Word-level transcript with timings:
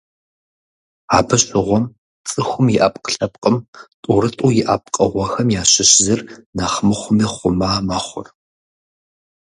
Абы 1.17 1.35
щыгъуэм, 1.43 1.85
цӏыхум 2.29 2.67
и 2.73 2.77
ӏэпкълъпкъым 2.81 3.55
тӏурытӏу 4.01 4.51
иӏэ 4.61 4.75
пкъыгъуэхэм 4.83 5.47
ящыщ 5.61 5.91
зыр 6.03 6.21
нэхъ 6.57 6.77
мыхъуми, 6.87 7.25
хъума 7.33 7.69
мэхъур. 7.87 8.27